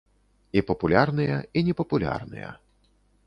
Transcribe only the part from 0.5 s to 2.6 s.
І папулярныя, і непапулярныя.